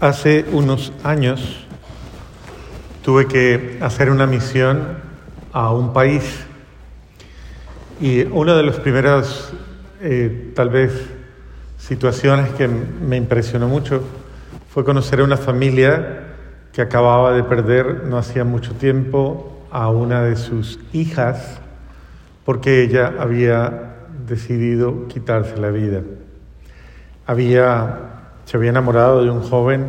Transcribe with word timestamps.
Hace 0.00 0.44
unos 0.52 0.92
años 1.04 1.66
tuve 3.02 3.26
que 3.26 3.78
hacer 3.80 4.10
una 4.10 4.26
misión 4.26 4.98
a 5.52 5.72
un 5.72 5.94
país 5.94 6.44
y 8.00 8.24
una 8.24 8.54
de 8.54 8.62
las 8.62 8.76
primeras, 8.76 9.52
eh, 10.02 10.52
tal 10.54 10.68
vez, 10.68 10.92
situaciones 11.78 12.50
que 12.50 12.68
me 12.68 13.16
impresionó 13.16 13.68
mucho 13.68 14.02
fue 14.68 14.84
conocer 14.84 15.20
a 15.20 15.24
una 15.24 15.38
familia 15.38 16.24
que 16.74 16.82
acababa 16.82 17.32
de 17.32 17.42
perder 17.42 18.04
no 18.04 18.18
hacía 18.18 18.44
mucho 18.44 18.74
tiempo 18.74 19.66
a 19.70 19.88
una 19.88 20.22
de 20.22 20.36
sus 20.36 20.78
hijas 20.92 21.58
porque 22.44 22.82
ella 22.82 23.14
había 23.18 23.94
decidido 24.28 25.08
quitarse 25.08 25.56
la 25.56 25.70
vida. 25.70 26.02
Había, 27.26 28.15
se 28.46 28.56
había 28.56 28.70
enamorado 28.70 29.24
de 29.24 29.30
un 29.30 29.42
joven 29.42 29.88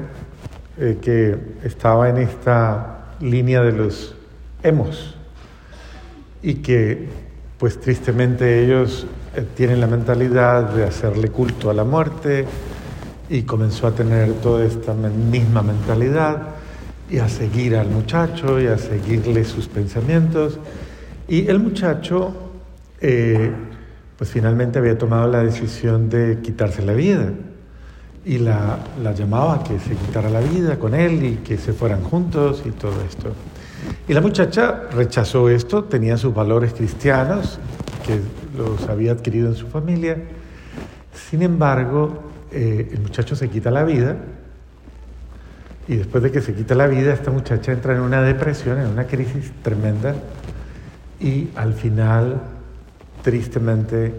eh, 0.79 0.97
que 0.99 1.37
estaba 1.63 2.09
en 2.09 2.17
esta 2.17 3.05
línea 3.21 3.61
de 3.61 3.71
los 3.71 4.15
hemos 4.63 5.15
y 6.41 6.55
que 6.55 7.07
pues 7.59 7.79
tristemente 7.79 8.65
ellos 8.65 9.05
eh, 9.35 9.45
tienen 9.55 9.79
la 9.79 9.85
mentalidad 9.85 10.71
de 10.71 10.85
hacerle 10.85 11.29
culto 11.29 11.69
a 11.69 11.73
la 11.73 11.83
muerte 11.83 12.45
y 13.29 13.43
comenzó 13.43 13.87
a 13.87 13.91
tener 13.91 14.33
toda 14.33 14.65
esta 14.65 14.93
misma 14.93 15.61
mentalidad 15.61 16.55
y 17.11 17.19
a 17.19 17.29
seguir 17.29 17.75
al 17.75 17.89
muchacho 17.89 18.59
y 18.59 18.65
a 18.65 18.77
seguirle 18.79 19.45
sus 19.45 19.67
pensamientos. 19.67 20.59
Y 21.27 21.47
el 21.47 21.59
muchacho 21.59 22.33
eh, 23.01 23.51
pues 24.17 24.31
finalmente 24.31 24.79
había 24.79 24.97
tomado 24.97 25.29
la 25.29 25.43
decisión 25.43 26.09
de 26.09 26.39
quitarse 26.41 26.81
la 26.81 26.93
vida 26.93 27.31
y 28.27 28.39
la, 28.39 28.77
la 29.01 29.13
llamaba 29.13 29.63
que 29.63 29.79
se 29.79 29.95
quitara 29.95 30.29
la 30.29 30.41
vida 30.41 30.77
con 30.77 30.93
él 30.93 31.23
y 31.23 31.35
que 31.37 31.57
se 31.57 31.71
fueran 31.71 32.03
juntos 32.03 32.61
y 32.65 32.71
todo 32.71 33.01
esto. 33.07 33.31
Y 34.05 34.13
la 34.13 34.19
muchacha 34.19 34.83
rechazó 34.91 35.49
esto, 35.49 35.85
tenía 35.85 36.17
sus 36.17 36.33
valores 36.33 36.73
cristianos, 36.73 37.57
que 38.05 38.19
los 38.57 38.89
había 38.89 39.13
adquirido 39.13 39.47
en 39.47 39.55
su 39.55 39.67
familia. 39.67 40.17
Sin 41.13 41.41
embargo, 41.41 42.21
eh, 42.51 42.89
el 42.91 42.99
muchacho 42.99 43.33
se 43.35 43.49
quita 43.49 43.71
la 43.71 43.85
vida 43.85 44.17
y 45.87 45.95
después 45.95 46.21
de 46.21 46.31
que 46.31 46.41
se 46.41 46.53
quita 46.53 46.75
la 46.75 46.87
vida, 46.87 47.13
esta 47.13 47.31
muchacha 47.31 47.71
entra 47.71 47.95
en 47.95 48.01
una 48.01 48.21
depresión, 48.21 48.77
en 48.77 48.87
una 48.87 49.07
crisis 49.07 49.53
tremenda 49.61 50.15
y 51.21 51.49
al 51.55 51.73
final 51.73 52.41
tristemente 53.21 54.13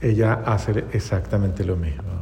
ella 0.00 0.40
hace 0.44 0.84
exactamente 0.92 1.64
lo 1.64 1.76
mismo. 1.76 2.13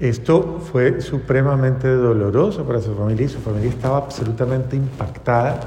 Esto 0.00 0.60
fue 0.72 1.00
supremamente 1.00 1.88
doloroso 1.88 2.64
para 2.64 2.80
su 2.80 2.94
familia 2.96 3.26
y 3.26 3.28
su 3.28 3.38
familia 3.38 3.70
estaba 3.70 3.98
absolutamente 3.98 4.74
impactada 4.74 5.60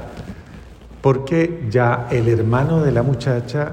porque 1.00 1.66
ya 1.70 2.08
el 2.10 2.28
hermano 2.28 2.82
de 2.82 2.92
la 2.92 3.02
muchacha 3.02 3.72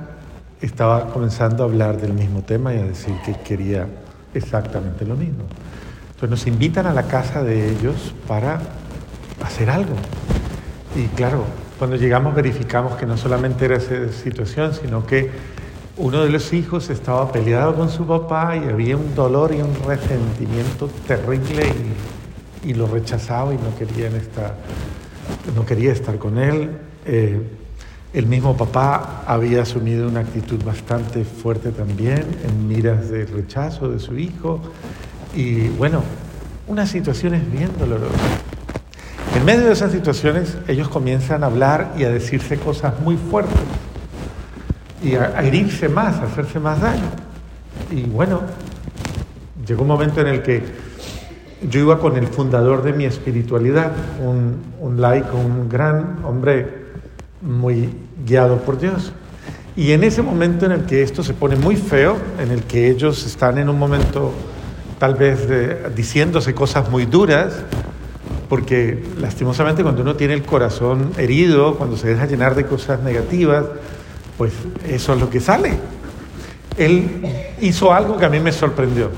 estaba 0.62 1.10
comenzando 1.10 1.64
a 1.64 1.68
hablar 1.68 2.00
del 2.00 2.14
mismo 2.14 2.42
tema 2.44 2.74
y 2.74 2.78
a 2.78 2.86
decir 2.86 3.16
que 3.26 3.34
quería 3.34 3.88
exactamente 4.34 5.06
lo 5.06 5.16
mismo. 5.16 5.44
Entonces 6.14 6.30
nos 6.30 6.48
invitan 6.48 6.88
a 6.88 6.94
la 6.94 7.04
casa 7.04 7.44
de 7.44 7.72
ellos 7.72 8.14
para 8.26 8.62
hacer 9.44 9.70
algo. 9.70 9.96
Y 10.96 11.08
claro, 11.16 11.44
cuando 11.78 11.98
llegamos 11.98 12.34
verificamos 12.34 12.96
que 12.96 13.06
no 13.06 13.18
solamente 13.18 13.66
era 13.66 13.76
esa 13.76 14.10
situación, 14.14 14.74
sino 14.74 15.06
que 15.06 15.30
uno 15.98 16.24
de 16.24 16.30
los 16.30 16.52
hijos 16.52 16.90
estaba 16.90 17.32
peleado 17.32 17.74
con 17.76 17.90
su 17.90 18.06
papá 18.06 18.58
y 18.58 18.68
había 18.68 18.98
un 18.98 19.16
dolor 19.16 19.54
y 19.54 19.62
un 19.62 19.74
resentimiento 19.88 20.90
terrible 21.08 21.72
y, 22.64 22.74
lo 22.74 22.88
rechazaba 22.88 23.54
y 23.54 23.58
no, 23.58 23.76
quería 25.66 25.92
estar 25.92 26.18
con 26.18 26.38
él. 26.40 26.72
Eh, 27.06 27.40
el 28.14 28.26
mismo 28.26 28.58
papá 28.58 29.24
había 29.28 29.62
asumido 29.62 30.08
una 30.08 30.22
actitud 30.22 30.64
bastante 30.64 31.24
fuerte 31.24 31.72
también 31.72 32.26
en 32.44 32.68
miras 32.68 33.10
de 33.10 33.26
rechazo 33.26 33.90
de 33.90 34.00
su 34.00 34.18
hijo 34.18 34.60
y 35.36 35.68
bueno, 35.70 36.02
unas 36.68 36.90
situaciones 36.90 37.50
bien 37.52 37.70
dolorosas. 37.78 38.20
En 39.36 39.46
medio 39.46 39.66
de 39.66 39.74
esas 39.74 39.92
situaciones, 39.92 40.58
ellos 40.68 40.90
comienzan 40.90 41.44
a 41.44 41.48
hablar 41.48 41.94
y 41.98 42.04
a 42.04 42.10
decirse 42.10 42.58
cosas 42.58 43.00
muy 43.02 43.18
fuertes 43.18 43.62
y 45.06 45.16
a, 45.16 45.40
herirse 45.42 45.88
más, 45.88 46.16
a 46.18 46.24
hacerse 46.24 46.60
más 46.60 46.82
daño. 46.82 47.10
Y 47.92 48.04
bueno, 48.04 48.42
llegó 49.66 49.84
un 49.84 49.88
momento 49.88 50.22
en 50.22 50.28
el 50.28 50.42
que 50.42 50.64
yo 51.70 51.80
iba 51.80 52.00
con 52.00 52.18
el 52.18 52.28
fundador 52.28 52.84
de 52.84 52.94
mi 52.94 53.06
espiritualidad, 53.06 53.92
un, 54.22 54.58
un 54.80 55.00
laico, 55.00 55.38
un 55.38 55.70
gran 55.70 56.18
hombre 56.26 56.86
muy 57.42 57.90
guiado 58.26 58.58
por 58.58 58.80
Dios. 58.80 59.14
Y 59.76 59.92
en 59.92 60.04
ese 60.04 60.22
momento 60.22 60.66
en 60.66 60.72
el 60.72 60.86
que 60.86 61.04
esto 61.04 61.22
se 61.22 61.34
pone 61.34 61.56
muy 61.56 61.76
feo, 61.76 62.18
en 62.40 62.52
el 62.52 62.64
que 62.64 62.90
ellos 62.90 63.26
están 63.26 63.58
en 63.58 63.70
un 63.70 63.78
momento 63.78 64.34
tal 65.00 65.16
vez 65.16 65.48
diciéndose 65.96 66.56
cosas 66.56 66.90
muy 66.90 67.06
duras, 67.06 67.54
porque 68.48 69.04
lastimosamente 69.20 69.84
cuando 69.84 70.02
uno 70.02 70.16
tiene 70.16 70.34
el 70.34 70.44
corazón 70.44 71.12
herido, 71.18 71.76
cuando 71.76 71.98
se 71.98 72.08
deja 72.08 72.26
llenar 72.26 72.56
de 72.56 72.66
cosas 72.66 73.02
negativas, 73.02 73.66
pues 74.38 74.54
eso 74.88 75.14
es 75.14 75.20
lo 75.20 75.30
que 75.30 75.40
sale. 75.40 75.78
Él 76.78 77.26
hizo 77.62 77.94
algo 77.94 78.18
que 78.18 78.26
a 78.26 78.30
mí 78.30 78.40
me 78.40 78.52
sorprendió. 78.52 79.10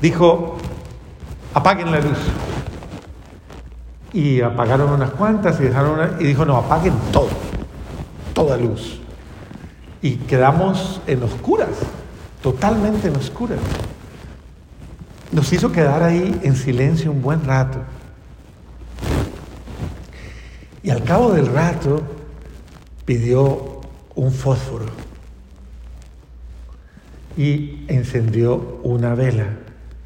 Dijo, 0.00 0.56
apaguen 1.54 1.90
la 1.90 2.00
luz. 2.00 2.18
Y 4.12 4.40
apagaron 4.40 4.90
unas 4.90 5.10
cuantas 5.10 5.58
y 5.60 5.64
dejaron 5.64 5.92
una, 5.92 6.16
y 6.20 6.24
dijo, 6.24 6.44
no, 6.44 6.56
apaguen 6.56 6.94
todo, 7.12 7.28
toda 8.34 8.56
luz. 8.56 9.00
Y 10.02 10.16
quedamos 10.16 11.00
en 11.06 11.22
oscuras, 11.22 11.70
totalmente 12.42 13.08
en 13.08 13.16
oscuras. 13.16 13.58
Nos 15.32 15.50
hizo 15.52 15.72
quedar 15.72 16.02
ahí 16.02 16.38
en 16.42 16.56
silencio 16.56 17.10
un 17.10 17.22
buen 17.22 17.42
rato. 17.44 17.78
Y 20.82 20.90
al 20.90 21.02
cabo 21.04 21.30
del 21.30 21.46
rato 21.46 22.02
pidió 23.06 23.71
un 24.14 24.32
fósforo 24.32 24.86
y 27.36 27.84
encendió 27.88 28.80
una 28.82 29.14
vela 29.14 29.46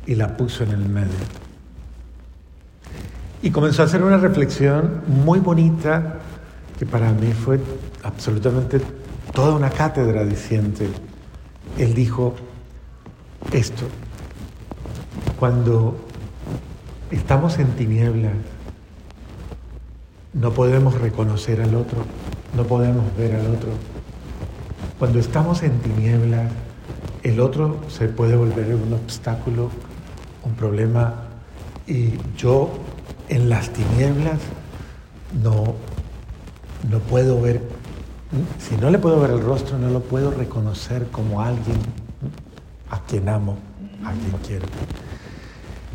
y 0.07 0.15
la 0.15 0.37
puso 0.37 0.65
en 0.65 0.71
el 0.71 0.89
medio. 0.89 1.15
Y 3.43 3.51
comenzó 3.51 3.83
a 3.83 3.85
hacer 3.87 4.03
una 4.03 4.17
reflexión 4.17 5.03
muy 5.07 5.41
bonita 5.41 6.21
que 6.79 6.87
para 6.87 7.13
mí 7.13 7.33
fue 7.33 7.61
absolutamente 8.03 8.81
toda 9.33 9.55
una 9.55 9.71
cátedra 9.71 10.25
diciendo, 10.25 10.81
él 11.79 11.95
dijo 11.95 12.35
esto, 13.53 13.85
cuando 15.39 15.97
estamos 17.11 17.59
en 17.59 17.69
tinieblas, 17.73 18.33
no 20.33 20.53
podemos 20.53 21.01
reconocer 21.01 21.61
al 21.63 21.75
otro, 21.75 21.99
no 22.57 22.65
podemos 22.65 23.05
ver 23.17 23.37
al 23.37 23.47
otro. 23.47 23.71
Cuando 24.99 25.19
estamos 25.19 25.63
en 25.63 25.79
tinieblas, 25.81 26.51
el 27.23 27.41
otro 27.41 27.81
se 27.89 28.09
puede 28.09 28.35
volver 28.35 28.75
un 28.75 28.95
obstáculo, 28.95 29.69
un 30.43 30.55
problema, 30.55 31.25
y 31.87 32.15
yo 32.39 32.71
en 33.29 33.51
las 33.51 33.71
tinieblas 33.75 34.39
no, 35.43 35.75
no 36.91 36.99
puedo 37.01 37.43
ver, 37.43 37.61
si 38.59 38.77
no 38.79 38.89
le 38.89 38.99
puedo 38.99 39.21
ver 39.21 39.33
el 39.33 39.43
rostro, 39.43 39.77
no 39.77 39.91
lo 39.91 40.01
puedo 40.01 40.31
reconocer 40.31 41.09
como 41.09 41.43
alguien 41.43 41.77
a 42.89 43.01
quien 43.01 43.29
amo, 43.29 43.59
a 44.03 44.13
quien 44.13 44.33
quiero. 44.47 44.67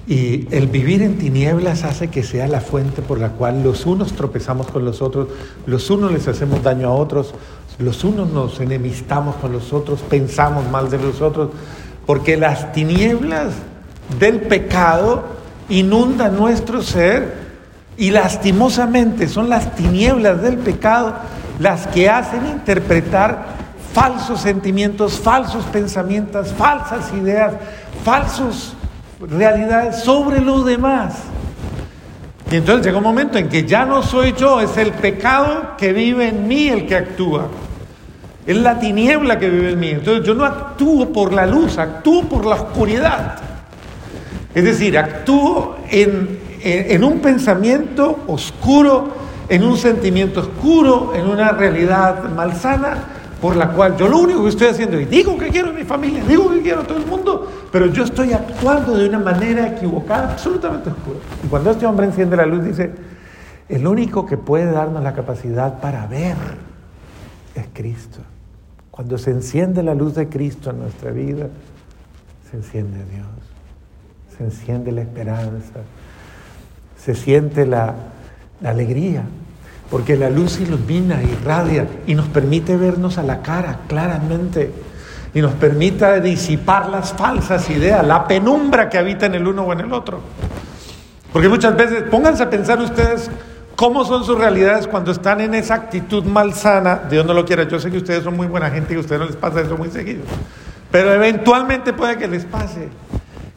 Y 0.08 0.48
el 0.54 0.68
vivir 0.68 1.04
en 1.04 1.18
tinieblas 1.18 1.84
hace 1.84 2.10
que 2.10 2.24
sea 2.24 2.48
la 2.48 2.60
fuente 2.60 3.02
por 3.02 3.20
la 3.20 3.30
cual 3.30 3.64
los 3.64 3.86
unos 3.86 4.14
tropezamos 4.14 4.68
con 4.68 4.84
los 4.84 5.02
otros, 5.02 5.28
los 5.66 5.90
unos 5.90 6.12
les 6.12 6.28
hacemos 6.28 6.64
daño 6.64 6.90
a 6.90 6.92
otros, 6.92 7.34
los 7.80 8.04
unos 8.04 8.30
nos 8.30 8.60
enemistamos 8.60 9.36
con 9.38 9.52
los 9.52 9.74
otros, 9.74 10.02
pensamos 10.02 10.70
mal 10.70 10.90
de 10.90 10.98
los 10.98 11.22
otros, 11.22 11.50
porque 12.06 12.38
las 12.38 12.72
tinieblas 12.74 13.54
del 14.20 14.42
pecado 14.42 15.24
inundan 15.70 16.36
nuestro 16.36 16.82
ser 16.82 17.52
y 17.98 18.12
lastimosamente 18.12 19.28
son 19.28 19.50
las 19.50 19.76
tinieblas 19.76 20.42
del 20.42 20.58
pecado 20.58 21.14
las 21.60 21.88
que 21.88 22.10
hacen 22.10 22.46
interpretar 22.48 23.46
falsos 23.94 24.42
sentimientos, 24.42 25.20
falsos 25.20 25.64
pensamientos, 25.66 26.54
falsas 26.54 27.12
ideas, 27.14 27.54
falsos 28.04 28.76
realidades 29.20 30.04
sobre 30.04 30.42
los 30.42 30.66
demás. 30.66 31.14
Y 32.52 32.58
entonces 32.58 32.86
llega 32.86 32.98
un 32.98 33.04
momento 33.04 33.38
en 33.38 33.48
que 33.48 33.66
ya 33.66 33.86
no 33.86 34.04
soy 34.04 34.34
yo, 34.34 34.60
es 34.60 34.76
el 34.76 34.92
pecado 34.92 35.78
que 35.78 35.94
vive 35.94 36.28
en 36.28 36.50
mí 36.50 36.68
el 36.68 36.86
que 36.86 36.98
actúa. 36.98 37.48
Es 38.46 38.58
la 38.58 38.78
tiniebla 38.78 39.40
que 39.40 39.50
vive 39.50 39.72
en 39.72 39.80
mí. 39.80 39.90
Entonces 39.92 40.26
yo 40.26 40.34
no 40.34 40.44
actúo 40.44 41.14
por 41.14 41.32
la 41.32 41.46
luz, 41.46 41.78
actúo 41.78 42.24
por 42.24 42.46
la 42.46 42.56
oscuridad. 42.56 43.38
Es 44.54 44.66
decir, 44.66 44.98
actúo 44.98 45.78
en, 45.90 46.40
en 46.62 47.04
un 47.06 47.20
pensamiento 47.20 48.26
oscuro, 48.28 49.16
en 49.48 49.64
un 49.64 49.78
sentimiento 49.78 50.42
oscuro, 50.42 51.14
en 51.16 51.28
una 51.28 51.52
realidad 51.52 52.30
malsana, 52.36 53.21
por 53.42 53.56
la 53.56 53.72
cual 53.72 53.98
yo 53.98 54.08
lo 54.08 54.20
único 54.20 54.44
que 54.44 54.50
estoy 54.50 54.68
haciendo, 54.68 55.00
y 55.00 55.06
digo 55.06 55.36
que 55.36 55.50
quiero 55.50 55.72
a 55.72 55.74
mi 55.74 55.84
familia, 55.84 56.24
digo 56.24 56.52
que 56.52 56.62
quiero 56.62 56.82
a 56.82 56.84
todo 56.84 57.00
el 57.00 57.08
mundo, 57.08 57.52
pero 57.72 57.88
yo 57.88 58.04
estoy 58.04 58.34
actuando 58.34 58.96
de 58.96 59.10
una 59.10 59.18
manera 59.18 59.68
equivocada, 59.68 60.34
absolutamente 60.34 60.92
oscura. 60.92 61.18
Y 61.44 61.48
cuando 61.48 61.72
este 61.72 61.88
hombre 61.88 62.06
enciende 62.06 62.38
la 62.38 62.46
luz, 62.46 62.64
dice, 62.64 62.92
el 63.68 63.88
único 63.88 64.28
que 64.28 64.38
puede 64.38 64.72
darnos 64.72 65.02
la 65.02 65.14
capacidad 65.14 65.80
para 65.82 66.06
ver 66.06 66.36
es 67.56 67.66
Cristo. 67.74 68.20
Cuando 68.92 69.18
se 69.18 69.32
enciende 69.32 69.82
la 69.82 69.96
luz 69.96 70.14
de 70.14 70.30
Cristo 70.30 70.70
en 70.70 70.80
nuestra 70.80 71.10
vida, 71.10 71.48
se 72.52 72.58
enciende 72.58 72.98
Dios, 73.06 74.38
se 74.38 74.44
enciende 74.44 74.92
la 74.92 75.02
esperanza, 75.02 75.80
se 76.96 77.16
siente 77.16 77.66
la, 77.66 77.96
la 78.62 78.70
alegría, 78.70 79.24
porque 79.92 80.16
la 80.16 80.30
luz 80.30 80.62
ilumina, 80.62 81.22
irradia 81.22 81.86
y 82.08 82.16
nos 82.16 82.28
permite 82.30 82.78
vernos 82.78 83.18
a 83.18 83.24
la 83.24 83.42
cara 83.42 83.82
claramente 83.88 84.72
y 85.34 85.42
nos 85.42 85.52
permite 85.54 86.22
disipar 86.22 86.90
las 86.90 87.12
falsas 87.14 87.70
ideas, 87.70 88.06
la 88.08 88.26
penumbra 88.26 88.90
que 88.90 88.98
habita 88.98 89.26
en 89.26 89.36
el 89.36 89.46
uno 89.46 89.64
o 89.64 89.74
en 89.74 89.82
el 89.82 89.92
otro. 89.92 90.22
Porque 91.34 91.50
muchas 91.50 91.76
veces, 91.76 92.04
pónganse 92.04 92.44
a 92.44 92.50
pensar 92.50 92.80
ustedes 92.80 93.30
cómo 93.76 94.06
son 94.06 94.24
sus 94.24 94.38
realidades 94.38 94.88
cuando 94.88 95.12
están 95.12 95.42
en 95.42 95.56
esa 95.56 95.76
actitud 95.76 96.24
malsana, 96.24 97.02
Dios 97.10 97.26
no 97.26 97.34
lo 97.34 97.46
quiera, 97.46 97.64
yo 97.64 97.80
sé 97.80 97.92
que 97.92 97.98
ustedes 97.98 98.24
son 98.24 98.38
muy 98.38 98.48
buena 98.48 98.70
gente 98.70 98.94
y 98.94 98.98
a 98.98 99.00
ustedes 99.02 99.20
no 99.20 99.28
les 99.28 99.36
pasa 99.36 99.62
eso 99.62 99.78
muy 99.78 99.90
seguido, 99.90 100.24
pero 100.90 101.14
eventualmente 101.14 101.92
puede 101.92 102.18
que 102.18 102.28
les 102.28 102.46
pase, 102.46 102.90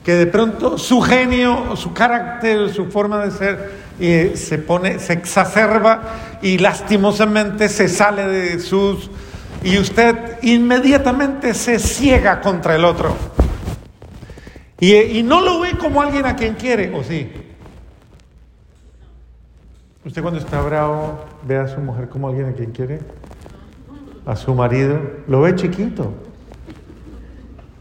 que 0.02 0.14
de 0.14 0.26
pronto 0.26 0.78
su 0.78 1.00
genio, 1.00 1.76
su 1.76 1.92
carácter, 1.92 2.70
su 2.70 2.86
forma 2.86 3.24
de 3.24 3.30
ser, 3.30 3.83
y 3.98 4.36
se 4.36 4.58
pone, 4.58 4.98
se 4.98 5.12
exacerba 5.12 6.38
y 6.42 6.58
lastimosamente 6.58 7.68
se 7.68 7.88
sale 7.88 8.26
de 8.26 8.60
sus... 8.60 9.10
Y 9.62 9.78
usted 9.78 10.38
inmediatamente 10.42 11.54
se 11.54 11.78
ciega 11.78 12.40
contra 12.42 12.74
el 12.74 12.84
otro. 12.84 13.16
Y, 14.78 14.94
y 14.94 15.22
no 15.22 15.40
lo 15.40 15.60
ve 15.60 15.78
como 15.78 16.02
alguien 16.02 16.26
a 16.26 16.36
quien 16.36 16.54
quiere, 16.54 16.94
¿o 16.94 17.02
sí? 17.02 17.30
¿Usted 20.04 20.20
cuando 20.20 20.38
está 20.38 20.60
bravo 20.60 21.24
ve 21.46 21.56
a 21.56 21.66
su 21.66 21.80
mujer 21.80 22.10
como 22.10 22.28
alguien 22.28 22.46
a 22.46 22.52
quien 22.52 22.72
quiere? 22.72 23.00
A 24.26 24.36
su 24.36 24.54
marido. 24.54 25.00
Lo 25.28 25.40
ve 25.40 25.54
chiquito. 25.54 26.12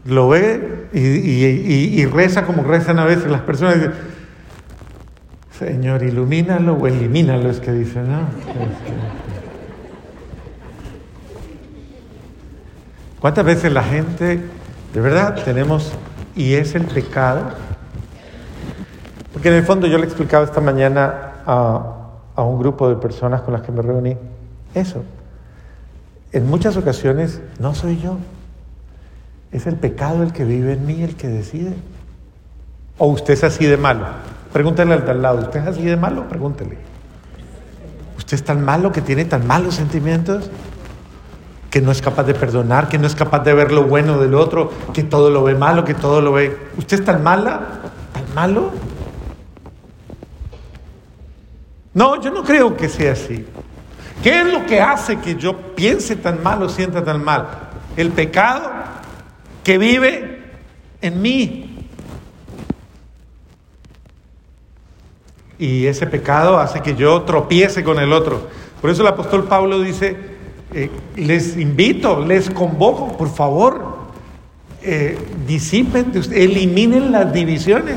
Lo 0.06 0.30
ve 0.30 0.88
y, 0.94 1.00
y, 1.00 2.00
y 2.00 2.06
reza 2.06 2.46
como 2.46 2.62
rezan 2.62 2.98
a 2.98 3.04
veces 3.04 3.30
las 3.30 3.42
personas. 3.42 3.76
Señor, 5.58 6.02
ilumínalo 6.02 6.74
o 6.74 6.86
elimínalo, 6.88 7.48
es 7.48 7.60
que 7.60 7.70
dice, 7.70 8.00
¿no? 8.02 8.26
¿Cuántas 13.20 13.44
veces 13.44 13.72
la 13.72 13.84
gente, 13.84 14.40
de 14.92 15.00
verdad, 15.00 15.42
tenemos, 15.44 15.92
y 16.34 16.54
es 16.54 16.74
el 16.74 16.84
pecado? 16.86 17.52
Porque 19.32 19.48
en 19.48 19.54
el 19.54 19.64
fondo 19.64 19.86
yo 19.86 19.96
le 19.98 20.04
explicaba 20.04 20.44
esta 20.44 20.60
mañana 20.60 21.34
a, 21.46 22.10
a 22.34 22.42
un 22.42 22.58
grupo 22.58 22.88
de 22.88 22.96
personas 22.96 23.42
con 23.42 23.54
las 23.54 23.62
que 23.62 23.70
me 23.70 23.80
reuní, 23.80 24.16
eso. 24.74 25.04
En 26.32 26.48
muchas 26.48 26.76
ocasiones 26.76 27.40
no 27.60 27.76
soy 27.76 28.00
yo, 28.00 28.18
es 29.52 29.68
el 29.68 29.76
pecado 29.76 30.24
el 30.24 30.32
que 30.32 30.44
vive 30.44 30.72
en 30.72 30.84
mí 30.84 31.00
el 31.04 31.14
que 31.14 31.28
decide. 31.28 31.74
O 32.98 33.06
usted 33.06 33.34
es 33.34 33.44
así 33.44 33.66
de 33.66 33.76
malo. 33.76 34.33
Pregúntele 34.54 34.94
al 34.94 35.04
de 35.04 35.10
al 35.10 35.20
lado, 35.20 35.40
¿usted 35.40 35.62
es 35.62 35.66
así 35.66 35.82
de 35.82 35.96
malo? 35.96 36.28
Pregúntele. 36.28 36.78
¿Usted 38.16 38.36
es 38.36 38.44
tan 38.44 38.64
malo 38.64 38.92
que 38.92 39.00
tiene 39.00 39.24
tan 39.24 39.48
malos 39.48 39.74
sentimientos? 39.74 40.48
Que 41.70 41.80
no 41.80 41.90
es 41.90 42.00
capaz 42.00 42.22
de 42.22 42.34
perdonar, 42.34 42.88
que 42.88 42.96
no 42.96 43.08
es 43.08 43.16
capaz 43.16 43.40
de 43.40 43.52
ver 43.52 43.72
lo 43.72 43.82
bueno 43.82 44.16
del 44.20 44.32
otro, 44.34 44.70
que 44.92 45.02
todo 45.02 45.28
lo 45.28 45.42
ve 45.42 45.56
malo, 45.56 45.84
que 45.84 45.94
todo 45.94 46.20
lo 46.20 46.30
ve. 46.30 46.56
¿Usted 46.78 47.00
es 47.00 47.04
tan 47.04 47.24
mala? 47.24 47.80
¿Tan 48.12 48.32
malo? 48.32 48.70
No, 51.92 52.22
yo 52.22 52.30
no 52.30 52.44
creo 52.44 52.76
que 52.76 52.88
sea 52.88 53.14
así. 53.14 53.44
¿Qué 54.22 54.42
es 54.42 54.52
lo 54.52 54.66
que 54.66 54.80
hace 54.80 55.18
que 55.18 55.34
yo 55.34 55.74
piense 55.74 56.14
tan 56.14 56.40
mal 56.44 56.62
o 56.62 56.68
sienta 56.68 57.02
tan 57.02 57.24
mal? 57.24 57.48
El 57.96 58.12
pecado 58.12 58.70
que 59.64 59.78
vive 59.78 60.44
en 61.00 61.20
mí, 61.20 61.63
y 65.58 65.86
ese 65.86 66.06
pecado 66.06 66.58
hace 66.58 66.80
que 66.80 66.94
yo 66.94 67.22
tropiece 67.22 67.84
con 67.84 67.98
el 67.98 68.12
otro. 68.12 68.48
Por 68.80 68.90
eso 68.90 69.02
el 69.02 69.08
apóstol 69.08 69.44
Pablo 69.44 69.80
dice, 69.80 70.16
eh, 70.72 70.90
les 71.16 71.56
invito, 71.56 72.24
les 72.24 72.50
convoco, 72.50 73.16
por 73.16 73.32
favor, 73.32 73.98
eh, 74.82 75.18
disipen, 75.46 76.12
eliminen 76.32 77.12
las 77.12 77.32
divisiones, 77.32 77.96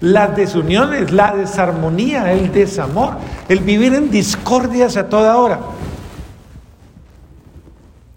las 0.00 0.34
desuniones, 0.36 1.10
la 1.10 1.34
desarmonía, 1.36 2.32
el 2.32 2.52
desamor, 2.52 3.14
el 3.48 3.58
vivir 3.60 3.94
en 3.94 4.10
discordias 4.10 4.96
a 4.96 5.08
toda 5.08 5.36
hora. 5.36 5.60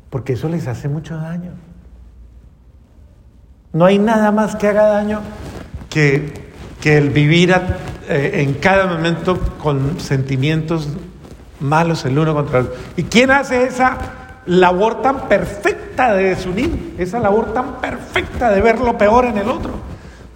Porque 0.09 0.33
eso 0.33 0.47
les 0.47 0.67
hace 0.67 0.87
mucho 0.87 1.17
daño. 1.17 1.51
No 3.73 3.83
hay 3.83 3.99
nada 3.99 4.31
más 4.31 4.55
que 4.55 4.67
haga 4.69 4.87
daño 4.87 5.19
que, 5.89 6.31
que 6.79 6.97
el 6.97 7.09
vivir 7.09 7.53
a, 7.53 7.61
eh, 8.07 8.41
en 8.41 8.55
cada 8.55 8.87
momento 8.87 9.39
con 9.61 9.99
sentimientos 9.99 10.89
malos 11.59 12.05
el 12.05 12.17
uno 12.17 12.33
contra 12.33 12.59
el 12.59 12.65
otro. 12.65 12.77
¿Y 12.97 13.03
quién 13.03 13.31
hace 13.31 13.63
esa 13.63 13.97
labor 14.45 15.01
tan 15.01 15.27
perfecta 15.27 16.13
de 16.13 16.29
desunir? 16.29 16.95
Esa 16.97 17.19
labor 17.19 17.53
tan 17.53 17.81
perfecta 17.81 18.51
de 18.51 18.61
ver 18.61 18.79
lo 18.79 18.97
peor 18.97 19.25
en 19.25 19.37
el 19.37 19.49
otro, 19.49 19.71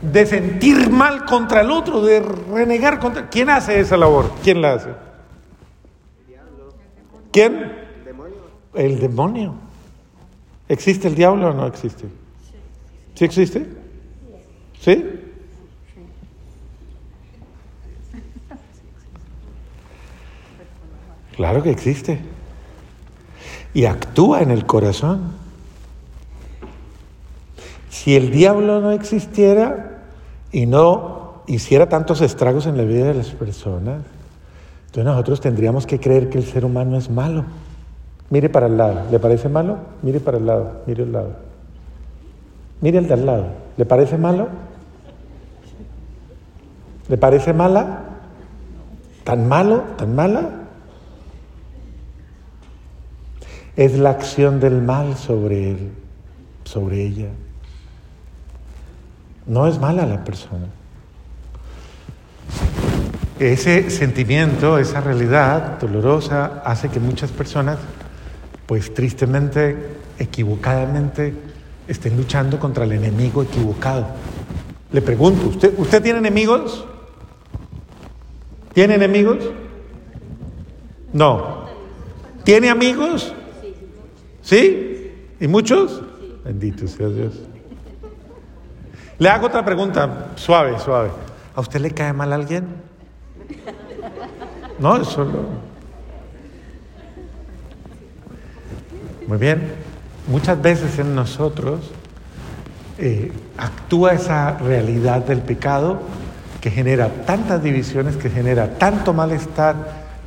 de 0.02 0.26
sentir 0.26 0.90
mal 0.90 1.26
contra 1.26 1.62
el 1.62 1.72
otro, 1.72 2.02
de 2.02 2.22
renegar 2.22 3.00
contra... 3.00 3.30
¿Quién 3.30 3.50
hace 3.50 3.80
esa 3.80 3.98
labor? 3.98 4.32
¿Quién 4.44 4.62
la 4.62 4.74
hace? 4.74 4.90
¿Quién? 7.32 7.54
El 7.98 8.06
demonio. 8.06 8.38
El 8.74 9.00
demonio. 9.00 9.56
¿Existe 10.68 11.08
el 11.08 11.16
diablo 11.16 11.50
o 11.50 11.54
no 11.54 11.68
existe? 11.68 12.06
¿Sí 13.16 13.26
existe? 13.26 13.68
¿Sí? 14.80 15.19
Claro 21.40 21.64
que 21.64 21.70
existe. 21.70 22.20
Y 23.74 23.86
actúa 23.86 24.42
en 24.42 24.52
el 24.52 24.66
corazón. 24.66 25.32
Si 27.90 28.18
el 28.18 28.30
diablo 28.30 28.82
no 28.82 28.92
existiera 28.92 30.02
y 30.52 30.66
no 30.66 31.44
hiciera 31.48 31.88
tantos 31.88 32.20
estragos 32.20 32.66
en 32.66 32.76
la 32.76 32.84
vida 32.84 33.06
de 33.06 33.14
las 33.14 33.28
personas, 33.28 34.02
entonces 34.88 35.06
nosotros 35.06 35.40
tendríamos 35.40 35.86
que 35.86 35.98
creer 35.98 36.30
que 36.30 36.40
el 36.40 36.44
ser 36.44 36.66
humano 36.66 36.98
es 36.98 37.10
malo. 37.10 37.46
Mire 38.30 38.50
para 38.50 38.68
el 38.68 38.76
lado. 38.76 39.04
¿Le 39.10 39.18
parece 39.18 39.48
malo? 39.48 39.78
Mire 40.02 40.20
para 40.20 40.40
el 40.40 40.46
lado. 40.46 40.82
Mire 40.88 41.04
al 41.04 41.12
lado. 41.14 41.36
Mire 42.82 42.98
el 42.98 43.08
de 43.08 43.14
al 43.14 43.26
lado. 43.26 43.46
¿Le 43.78 43.86
parece 43.86 44.18
malo? 44.18 44.50
¿Le 47.08 47.18
parece 47.18 47.54
mala? 47.54 48.00
¿Tan 49.24 49.48
malo? 49.48 49.84
¿Tan 49.96 50.14
mala? 50.14 50.60
Es 53.80 53.98
la 53.98 54.10
acción 54.10 54.60
del 54.60 54.82
mal 54.82 55.16
sobre 55.16 55.72
él, 55.72 55.92
sobre 56.66 57.02
ella. 57.02 57.30
No 59.46 59.68
es 59.68 59.80
mala 59.80 60.06
la 60.06 60.22
persona. 60.26 60.66
Ese 63.40 63.90
sentimiento, 63.90 64.78
esa 64.80 65.00
realidad 65.00 65.80
dolorosa 65.80 66.62
hace 66.66 66.90
que 66.90 67.00
muchas 67.00 67.32
personas, 67.32 67.78
pues 68.66 68.94
tristemente, 68.94 69.78
equivocadamente, 70.20 71.34
estén 71.88 72.18
luchando 72.18 72.60
contra 72.60 72.84
el 72.84 72.92
enemigo 72.92 73.44
equivocado. 73.44 74.08
Le 74.92 75.02
pregunto, 75.02 75.48
¿usted, 75.48 75.74
¿usted 75.78 76.04
tiene 76.04 76.20
enemigos? 76.20 76.86
¿Tiene 78.74 78.96
enemigos? 78.96 79.38
No. 81.14 81.64
¿Tiene 82.44 82.70
amigos? 82.70 83.36
¿Sí? 84.42 85.12
¿Y 85.40 85.48
muchos? 85.48 86.02
Bendito 86.44 86.88
sea 86.88 87.10
Dios. 87.10 87.34
Le 89.18 89.30
hago 89.30 89.48
otra 89.48 89.64
pregunta, 89.66 90.30
suave, 90.36 90.80
suave. 90.80 91.10
¿A 91.56 91.62
usted 91.62 91.82
le 91.82 91.92
cae 91.92 92.14
mal 92.14 92.32
a 92.32 92.36
alguien? 92.36 92.68
No, 94.80 94.96
es 94.96 95.08
solo. 95.08 95.34
Muy 99.28 99.38
bien. 99.38 99.74
Muchas 100.28 100.62
veces 100.62 100.98
en 101.00 101.16
nosotros 101.16 101.92
eh, 102.98 103.32
actúa 103.58 104.14
esa 104.14 104.58
realidad 104.58 105.26
del 105.26 105.42
pecado 105.42 106.00
que 106.62 106.72
genera 106.72 107.10
tantas 107.26 107.64
divisiones, 107.64 108.16
que 108.16 108.30
genera 108.30 108.78
tanto 108.78 109.14
malestar, 109.14 109.76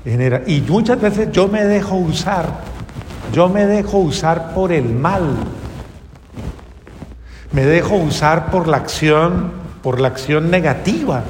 genera, 0.04 0.42
y 0.46 0.60
muchas 0.62 1.00
veces 1.00 1.30
yo 1.32 1.48
me 1.48 1.64
dejo 1.64 1.96
usar, 1.96 2.46
yo 3.32 3.48
me 3.48 3.66
dejo 3.66 3.98
usar 3.98 4.54
por 4.54 4.72
el 4.72 4.94
mal, 4.94 5.34
me 7.52 7.64
dejo 7.64 7.96
usar 7.96 8.50
por 8.50 8.68
la 8.68 8.76
acción, 8.78 9.52
por 9.82 10.00
la 10.00 10.08
acción 10.08 10.50
negativa, 10.50 11.24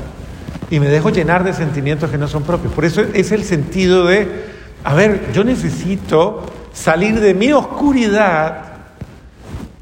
y 0.71 0.81
me 0.81 0.89
dejo 0.89 1.11
llenar 1.11 1.45
de 1.45 1.53
sentimientos 1.53 2.11
que 2.11 2.19
no 2.19 2.29
son 2.29 2.43
propios. 2.43 2.73
Por 2.73 2.85
eso 2.85 3.03
es 3.03 3.33
el 3.33 3.45
sentido 3.45 4.07
de, 4.07 4.47
a 4.85 4.95
ver, 4.95 5.33
yo 5.33 5.45
necesito 5.45 6.47
salir 6.73 7.21
de 7.21 7.35
mi 7.35 7.53
oscuridad, 7.53 8.73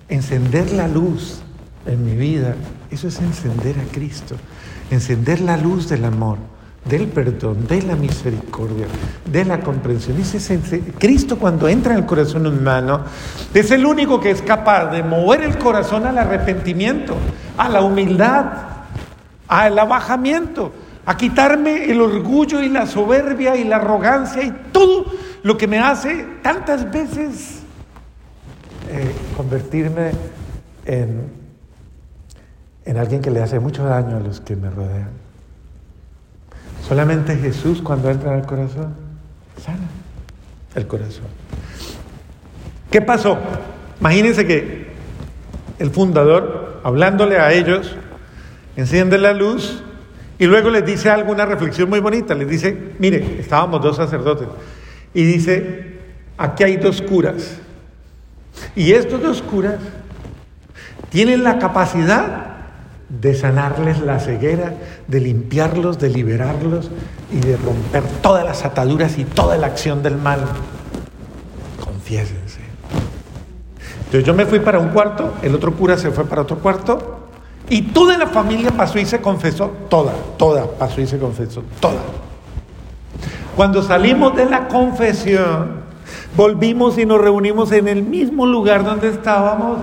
encender 0.09 0.73
la 0.73 0.89
luz 0.89 1.41
en 1.87 2.05
mi 2.05 2.17
vida. 2.17 2.55
Eso 2.91 3.09
es 3.09 3.21
encender 3.21 3.77
a 3.79 3.93
Cristo, 3.93 4.35
encender 4.91 5.41
la 5.41 5.57
luz 5.57 5.89
del 5.89 6.05
amor, 6.05 6.39
del 6.85 7.09
perdón, 7.09 7.67
de 7.67 7.83
la 7.83 7.95
misericordia, 7.95 8.87
de 9.31 9.45
la 9.45 9.61
comprensión. 9.61 10.17
Cristo 10.99 11.39
cuando 11.39 11.69
entra 11.69 11.93
en 11.93 12.01
el 12.01 12.07
corazón 12.07 12.47
humano 12.47 13.05
es 13.53 13.71
el 13.71 13.85
único 13.85 14.21
que 14.21 14.31
es 14.31 14.43
capaz 14.43 14.91
de 14.91 15.03
mover 15.03 15.43
el 15.43 15.59
corazón 15.59 16.07
al 16.07 16.19
arrepentimiento, 16.19 17.17
a 17.57 17.69
la 17.69 17.83
humildad, 17.83 18.45
al 19.47 19.79
abajamiento, 19.79 20.73
a 21.05 21.17
quitarme 21.17 21.91
el 21.91 22.01
orgullo 22.01 22.63
y 22.63 22.69
la 22.69 22.87
soberbia 22.87 23.57
y 23.57 23.65
la 23.65 23.77
arrogancia 23.77 24.43
y 24.43 24.51
todo 24.73 25.07
lo 25.43 25.57
que 25.57 25.67
me 25.67 25.79
hace 25.79 26.27
tantas 26.43 26.91
veces 26.91 27.61
eh, 28.91 29.13
convertirme 29.37 30.13
en, 30.87 31.31
en 32.85 32.97
alguien 32.97 33.21
que 33.21 33.31
le 33.31 33.41
hace 33.41 33.61
mucho 33.61 33.85
daño 33.85 34.17
a 34.17 34.21
los 34.21 34.41
que 34.41 34.57
me 34.57 34.71
rodean. 34.71 35.30
Solamente 36.87 37.37
Jesús 37.37 37.83
cuando 37.83 38.11
entra 38.11 38.35
al 38.35 38.47
corazón 38.47 38.95
sana 39.63 39.89
el 40.75 40.87
corazón. 40.87 41.25
¿Qué 42.91 43.01
pasó? 43.01 43.39
Imagínense 44.01 44.47
que 44.47 44.91
el 45.79 45.91
fundador, 45.91 46.81
hablándole 46.85 47.39
a 47.39 47.53
ellos, 47.53 47.97
enciende 48.77 49.19
la 49.19 49.33
luz 49.33 49.83
y 50.39 50.47
luego 50.47 50.71
les 50.71 50.85
dice 50.85 51.11
algo, 51.11 51.33
una 51.33 51.47
reflexión 51.47 51.89
muy 51.89 52.01
bonita. 52.01 52.35
Les 52.35 52.49
dice, 52.49 52.77
mire, 52.99 53.41
estábamos 53.41 53.83
dos 53.83 53.97
sacerdotes. 53.97 54.49
Y 55.13 55.25
dice, 55.25 55.99
aquí 56.39 56.65
hay 56.65 56.77
dos 56.77 57.03
curas. 57.03 57.59
Y 58.75 58.93
estos 58.93 59.23
dos 59.23 59.43
curas 59.43 59.79
tienen 61.11 61.43
la 61.43 61.59
capacidad 61.59 62.50
de 63.11 63.35
sanarles 63.35 64.01
la 64.01 64.21
ceguera, 64.21 64.75
de 65.09 65.21
limpiarlos, 65.21 65.99
de 65.99 66.09
liberarlos 66.09 66.91
y 67.33 67.41
de 67.41 67.57
romper 67.57 68.05
todas 68.23 68.45
las 68.45 68.65
ataduras 68.65 69.19
y 69.19 69.25
toda 69.25 69.57
la 69.57 69.67
acción 69.67 70.03
del 70.03 70.17
mal. 70.17 70.41
Confiésense. 71.85 72.61
Entonces 73.99 74.25
yo 74.25 74.35
me 74.35 74.47
fui 74.47 74.61
para 74.61 74.79
un 74.79 74.91
cuarto, 74.91 75.35
el 75.43 75.55
otro 75.55 75.75
cura 75.75 75.99
se 75.99 76.11
fue 76.11 76.25
para 76.25 76.43
otro 76.43 76.59
cuarto 76.59 77.21
y 77.69 77.83
toda 77.83 78.17
la 78.17 78.29
familia 78.29 78.71
pasó 78.71 78.99
y 78.99 79.07
se 79.07 79.21
confesó, 79.21 79.71
toda, 79.89 80.13
toda 80.37 80.67
pasó 80.67 81.01
y 81.01 81.07
se 81.07 81.19
confesó, 81.19 81.63
toda. 81.81 82.01
Cuando 83.57 83.83
salimos 83.83 84.37
de 84.37 84.47
la 84.47 84.69
confesión, 84.69 85.81
volvimos 86.37 86.97
y 86.99 87.07
nos 87.07 87.21
reunimos 87.21 87.73
en 87.73 87.89
el 87.89 88.03
mismo 88.03 88.47
lugar 88.47 88.85
donde 88.85 89.09
estábamos 89.09 89.79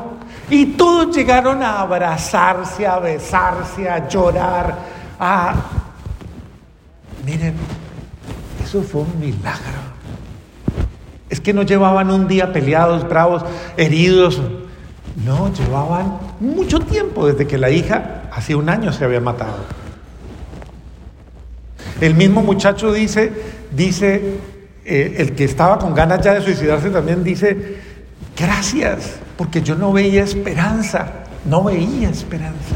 y 0.50 0.66
todos 0.66 1.16
llegaron 1.16 1.62
a 1.62 1.82
abrazarse, 1.82 2.88
a 2.88 3.00
besarse, 3.00 3.89
a 3.89 4.08
llorar. 4.08 4.77
Miren, 7.25 7.56
eso 8.63 8.82
fue 8.82 9.01
un 9.01 9.20
milagro. 9.20 9.98
Es 11.30 11.42
que 11.42 11.54
no 11.54 11.63
llevaban 11.63 12.10
un 12.10 12.27
día 12.27 12.54
peleados, 12.54 13.08
bravos, 13.08 13.44
heridos, 13.75 14.42
no, 15.25 15.51
llevaban 15.51 16.20
mucho 16.39 16.80
tiempo 16.80 17.27
desde 17.27 17.48
que 17.48 17.58
la 17.58 17.70
hija 17.70 18.30
hace 18.32 18.56
un 18.56 18.70
año 18.70 18.94
se 18.94 19.04
había 19.04 19.20
matado. 19.20 19.58
El 22.00 22.13
mismo 22.13 22.44
muchacho 22.44 22.94
dice, 22.94 23.34
dice, 23.72 24.39
eh, 24.86 25.16
el 25.18 25.34
que 25.34 25.44
estaba 25.44 25.80
con 25.80 25.96
ganas 25.96 26.22
ya 26.22 26.36
de 26.36 26.42
suicidarse 26.42 26.92
también 26.92 27.24
dice, 27.24 27.77
gracias, 28.38 29.16
porque 29.38 29.62
yo 29.62 29.75
no 29.75 29.94
veía 29.94 30.24
esperanza, 30.24 31.08
no 31.46 31.63
veía 31.63 32.10
esperanza. 32.10 32.75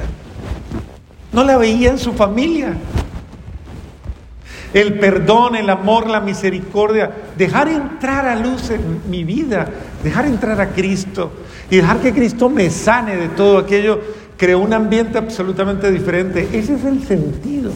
No 1.34 1.44
la 1.44 1.58
veía 1.58 1.92
en 1.92 1.98
su 1.98 2.14
familia. 2.14 2.74
El 4.74 5.00
perdón, 5.00 5.56
el 5.56 5.70
amor, 5.70 6.08
la 6.10 6.22
misericordia, 6.22 7.12
dejar 7.38 7.68
entrar 7.68 8.26
a 8.26 8.36
luz 8.36 8.70
en 8.70 9.02
mi 9.10 9.24
vida, 9.24 9.68
dejar 10.04 10.26
entrar 10.26 10.62
a 10.62 10.70
Cristo, 10.70 11.32
y 11.70 11.78
dejar 11.78 12.00
que 12.00 12.14
Cristo 12.14 12.50
me 12.50 12.70
sane 12.70 13.16
de 13.16 13.30
todo 13.30 13.58
aquello, 13.58 14.00
creó 14.38 14.60
un 14.60 14.74
ambiente 14.74 15.18
absolutamente 15.18 15.92
diferente. 15.92 16.48
Ese 16.54 16.76
es 16.76 16.86
el 16.86 17.04
sentido. 17.06 17.72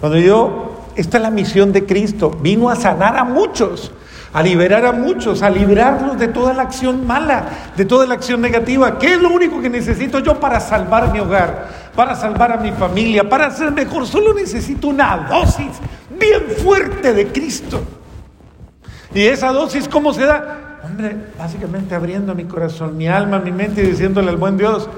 Cuando 0.00 0.18
yo, 0.18 0.77
esta 0.98 1.18
es 1.18 1.22
la 1.22 1.30
misión 1.30 1.72
de 1.72 1.86
Cristo, 1.86 2.30
vino 2.42 2.68
a 2.68 2.74
sanar 2.74 3.16
a 3.16 3.22
muchos, 3.22 3.92
a 4.32 4.42
liberar 4.42 4.84
a 4.84 4.90
muchos, 4.90 5.42
a 5.42 5.48
librarlos 5.48 6.18
de 6.18 6.26
toda 6.26 6.52
la 6.52 6.62
acción 6.62 7.06
mala, 7.06 7.44
de 7.76 7.84
toda 7.84 8.04
la 8.04 8.14
acción 8.14 8.40
negativa. 8.40 8.98
¿Qué 8.98 9.14
es 9.14 9.22
lo 9.22 9.30
único 9.30 9.62
que 9.62 9.70
necesito 9.70 10.18
yo 10.18 10.40
para 10.40 10.58
salvar 10.58 11.12
mi 11.12 11.20
hogar, 11.20 11.68
para 11.94 12.16
salvar 12.16 12.50
a 12.50 12.56
mi 12.56 12.72
familia, 12.72 13.28
para 13.28 13.48
ser 13.52 13.70
mejor? 13.70 14.08
Solo 14.08 14.34
necesito 14.34 14.88
una 14.88 15.28
dosis 15.30 15.78
bien 16.18 16.42
fuerte 16.64 17.14
de 17.14 17.28
Cristo. 17.28 17.80
¿Y 19.14 19.22
esa 19.22 19.52
dosis 19.52 19.88
cómo 19.88 20.12
se 20.12 20.26
da? 20.26 20.80
Hombre, 20.82 21.16
básicamente 21.38 21.94
abriendo 21.94 22.34
mi 22.34 22.44
corazón, 22.44 22.96
mi 22.96 23.06
alma, 23.06 23.38
mi 23.38 23.52
mente 23.52 23.84
y 23.84 23.86
diciéndole 23.86 24.30
al 24.30 24.36
buen 24.36 24.56
Dios, 24.56 24.88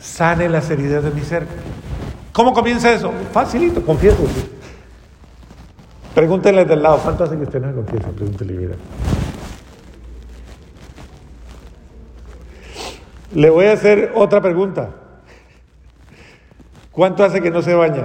sane 0.00 0.48
las 0.48 0.70
heridas 0.70 1.04
de 1.04 1.10
mi 1.10 1.20
ser. 1.20 1.46
¿Cómo 2.38 2.52
comienza 2.52 2.92
eso? 2.92 3.10
Facilito, 3.32 3.84
confieso. 3.84 4.22
Pregúntele 6.14 6.64
del 6.64 6.84
lado, 6.84 6.98
¿cuánto 6.98 7.24
hace 7.24 7.36
que 7.36 7.42
usted 7.42 7.60
no 7.60 7.74
confiesa? 7.74 8.10
Pregúntele, 8.10 8.52
mira. 8.52 8.74
Le 13.34 13.50
voy 13.50 13.64
a 13.66 13.72
hacer 13.72 14.12
otra 14.14 14.40
pregunta. 14.40 14.90
¿Cuánto 16.92 17.24
hace 17.24 17.42
que 17.42 17.50
no 17.50 17.60
se 17.60 17.74
baña? 17.74 18.04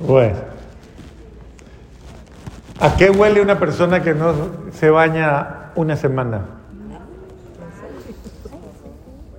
Bueno. 0.00 0.38
¿A 2.80 2.96
qué 2.96 3.10
huele 3.10 3.42
una 3.42 3.58
persona 3.58 4.02
que 4.02 4.14
no 4.14 4.32
se 4.72 4.88
baña 4.88 5.72
una 5.74 5.96
semana? 5.96 6.56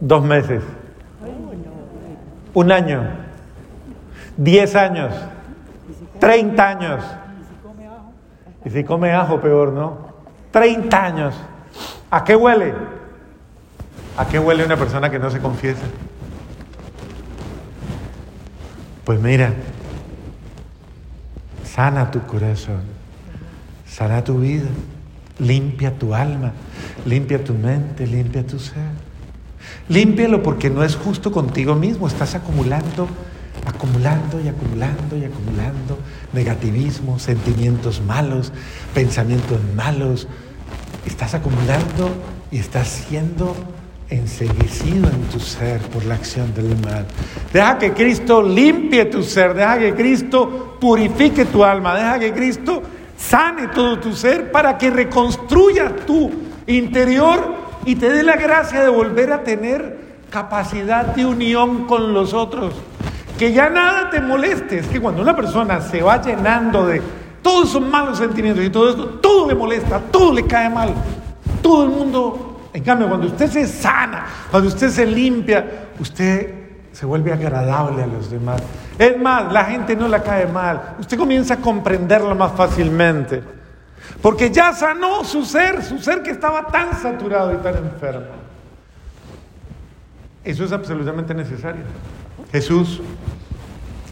Dos 0.07 0.23
meses. 0.23 0.63
Un 2.53 2.71
año. 2.71 3.03
Diez 4.37 4.75
años. 4.75 5.13
Treinta 6.19 6.69
años. 6.69 7.03
Y 8.63 8.69
si 8.69 8.83
come 8.83 9.11
ajo, 9.13 9.41
peor, 9.41 9.73
¿no? 9.73 9.97
Treinta 10.51 11.05
años. 11.05 11.35
¿A 12.09 12.23
qué 12.23 12.35
huele? 12.35 12.73
¿A 14.15 14.25
qué 14.25 14.39
huele 14.39 14.65
una 14.65 14.77
persona 14.77 15.09
que 15.09 15.19
no 15.19 15.29
se 15.29 15.39
confiesa? 15.39 15.85
Pues 19.03 19.19
mira, 19.19 19.53
sana 21.63 22.09
tu 22.11 22.21
corazón 22.25 22.97
sana 23.97 24.23
tu 24.23 24.37
vida, 24.37 24.69
limpia 25.39 25.91
tu 25.91 26.13
alma, 26.13 26.51
limpia 27.05 27.43
tu 27.43 27.53
mente, 27.55 28.05
limpia 28.05 28.45
tu 28.45 28.59
ser. 28.59 29.06
Límpialo 29.89 30.43
porque 30.43 30.69
no 30.69 30.83
es 30.83 30.95
justo 30.95 31.31
contigo 31.31 31.75
mismo, 31.75 32.07
estás 32.07 32.35
acumulando, 32.35 33.07
acumulando 33.65 34.41
y 34.41 34.47
acumulando 34.47 35.17
y 35.17 35.25
acumulando 35.25 35.99
negativismo, 36.33 37.19
sentimientos 37.19 38.01
malos, 38.01 38.51
pensamientos 38.93 39.59
malos. 39.75 40.27
Estás 41.05 41.33
acumulando 41.33 42.11
y 42.51 42.57
estás 42.57 43.05
siendo 43.07 43.55
enseguecido 44.09 45.09
en 45.09 45.21
tu 45.31 45.39
ser 45.39 45.79
por 45.81 46.05
la 46.05 46.15
acción 46.15 46.53
del 46.53 46.77
mal. 46.79 47.05
Deja 47.51 47.77
que 47.77 47.93
Cristo 47.93 48.41
limpie 48.41 49.05
tu 49.05 49.23
ser, 49.23 49.53
deja 49.53 49.79
que 49.79 49.93
Cristo 49.93 50.77
purifique 50.79 51.45
tu 51.45 51.63
alma, 51.63 51.95
deja 51.95 52.19
que 52.19 52.33
Cristo 52.33 52.83
sane 53.17 53.67
todo 53.67 53.99
tu 53.99 54.13
ser 54.13 54.51
para 54.51 54.77
que 54.77 54.89
reconstruya 54.89 55.95
tu 56.05 56.31
interior 56.67 57.66
y 57.85 57.95
te 57.95 58.09
dé 58.09 58.23
la 58.23 58.35
gracia 58.35 58.81
de 58.81 58.89
volver 58.89 59.31
a 59.31 59.43
tener 59.43 59.97
capacidad 60.29 61.15
de 61.15 61.25
unión 61.25 61.85
con 61.85 62.13
los 62.13 62.33
otros. 62.33 62.73
Que 63.37 63.53
ya 63.53 63.69
nada 63.69 64.09
te 64.09 64.19
moleste. 64.19 64.79
Es 64.79 64.87
que 64.87 64.99
cuando 64.99 65.21
una 65.21 65.35
persona 65.35 65.79
se 65.81 66.01
va 66.01 66.21
llenando 66.21 66.85
de 66.87 67.01
todos 67.41 67.69
esos 67.69 67.81
malos 67.81 68.17
sentimientos 68.17 68.63
y 68.63 68.69
todo 68.69 68.89
esto, 68.89 69.05
todo 69.21 69.47
le 69.47 69.55
molesta, 69.55 69.99
todo 70.11 70.33
le 70.33 70.45
cae 70.45 70.69
mal. 70.69 70.93
Todo 71.61 71.83
el 71.83 71.89
mundo 71.89 72.43
En 72.73 72.83
cambio, 72.83 73.07
cuando 73.07 73.25
usted 73.25 73.49
se 73.49 73.65
sana, 73.65 74.27
cuando 74.51 74.69
usted 74.69 74.89
se 74.89 75.03
limpia, 75.03 75.87
usted 75.99 76.53
se 76.91 77.05
vuelve 77.07 77.33
agradable 77.33 78.03
a 78.03 78.07
los 78.07 78.29
demás. 78.29 78.61
Es 78.99 79.19
más, 79.19 79.51
la 79.51 79.65
gente 79.65 79.95
no 79.95 80.07
la 80.07 80.21
cae 80.21 80.45
mal. 80.45 80.95
Usted 80.99 81.17
comienza 81.17 81.55
a 81.55 81.57
comprenderlo 81.57 82.35
más 82.35 82.51
fácilmente. 82.51 83.41
Porque 84.21 84.51
ya 84.51 84.73
sanó 84.73 85.23
su 85.23 85.45
ser, 85.45 85.83
su 85.83 85.99
ser 85.99 86.23
que 86.23 86.31
estaba 86.31 86.67
tan 86.67 86.95
saturado 86.99 87.53
y 87.53 87.57
tan 87.57 87.77
enfermo. 87.77 88.25
Eso 90.43 90.63
es 90.63 90.71
absolutamente 90.71 91.33
necesario. 91.33 91.83
Jesús 92.51 93.01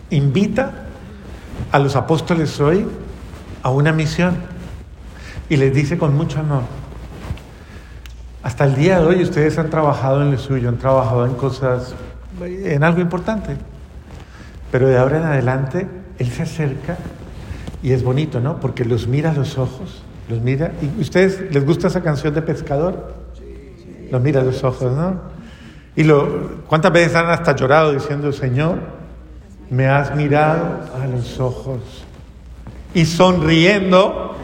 invita 0.09 0.71
a 1.71 1.79
los 1.79 1.95
apóstoles 1.95 2.59
hoy 2.59 2.85
a 3.63 3.69
una 3.69 3.91
misión 3.91 4.35
y 5.49 5.57
les 5.57 5.73
dice 5.73 5.97
con 5.97 6.15
mucho 6.15 6.39
amor, 6.39 6.63
hasta 8.43 8.65
el 8.65 8.75
día 8.75 8.99
de 8.99 9.05
hoy 9.05 9.23
ustedes 9.23 9.57
han 9.57 9.69
trabajado 9.69 10.21
en 10.21 10.31
lo 10.31 10.37
suyo, 10.37 10.69
han 10.69 10.77
trabajado 10.77 11.25
en 11.25 11.33
cosas, 11.33 11.95
en 12.41 12.83
algo 12.83 13.01
importante, 13.01 13.57
pero 14.71 14.87
de 14.87 14.97
ahora 14.97 15.17
en 15.17 15.23
adelante 15.23 15.87
Él 16.19 16.29
se 16.29 16.43
acerca 16.43 16.97
y 17.85 17.91
es 17.91 18.03
bonito, 18.03 18.39
¿no? 18.39 18.59
Porque 18.59 18.83
los 18.83 19.05
mira 19.05 19.29
a 19.29 19.33
los 19.35 19.59
ojos, 19.59 20.01
los 20.27 20.41
mira, 20.41 20.71
y 20.81 21.01
ustedes 21.01 21.53
les 21.53 21.63
gusta 21.63 21.85
esa 21.85 22.01
canción 22.01 22.33
de 22.33 22.41
pescador, 22.41 23.13
los 24.09 24.19
mira 24.23 24.41
a 24.41 24.43
los 24.43 24.63
ojos, 24.63 24.91
¿no? 24.91 25.21
Y 25.95 26.01
lo, 26.01 26.63
¿cuántas 26.67 26.91
veces 26.91 27.15
han 27.15 27.29
hasta 27.29 27.55
llorado 27.55 27.93
diciendo, 27.93 28.33
Señor, 28.33 28.79
me 29.69 29.85
has 29.85 30.15
mirado 30.15 30.79
a 30.99 31.05
los 31.05 31.39
ojos 31.39 32.03
y 32.95 33.05
sonriendo 33.05 34.35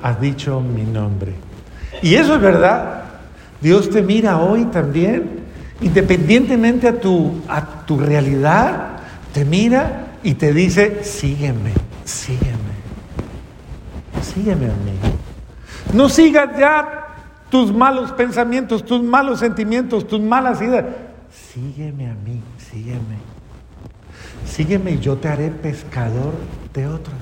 has 0.00 0.20
dicho 0.20 0.60
mi 0.60 0.84
nombre. 0.84 1.32
Y 2.02 2.14
eso 2.14 2.36
es 2.36 2.40
verdad. 2.40 3.02
Dios 3.60 3.90
te 3.90 4.02
mira 4.02 4.38
hoy 4.38 4.66
también, 4.66 5.40
independientemente 5.80 6.86
a 6.86 7.00
tu, 7.00 7.40
a 7.48 7.84
tu 7.84 7.98
realidad, 7.98 8.98
te 9.32 9.44
mira 9.44 10.18
y 10.22 10.34
te 10.34 10.52
dice, 10.52 11.02
sígueme, 11.02 11.85
sígueme, 12.06 12.76
sígueme 14.22 14.66
a 14.66 14.68
mí. 14.68 14.98
No 15.92 16.08
sigas 16.08 16.58
ya 16.58 17.06
tus 17.50 17.72
malos 17.72 18.12
pensamientos, 18.12 18.84
tus 18.84 19.02
malos 19.02 19.40
sentimientos, 19.40 20.06
tus 20.06 20.20
malas 20.20 20.62
ideas. 20.62 20.84
Sígueme 21.52 22.08
a 22.08 22.14
mí, 22.14 22.40
sígueme. 22.70 23.18
Sígueme 24.46 24.92
y 24.92 25.00
yo 25.00 25.16
te 25.16 25.28
haré 25.28 25.50
pescador 25.50 26.32
de 26.72 26.86
otros. 26.86 27.16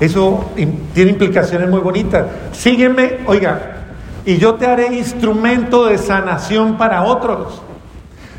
Eso 0.00 0.50
tiene 0.94 1.12
implicaciones 1.12 1.68
muy 1.68 1.80
bonitas. 1.80 2.26
Sígueme, 2.52 3.20
oiga, 3.26 3.84
y 4.24 4.36
yo 4.36 4.54
te 4.54 4.66
haré 4.66 4.94
instrumento 4.94 5.86
de 5.86 5.98
sanación 5.98 6.76
para 6.76 7.02
otros. 7.04 7.62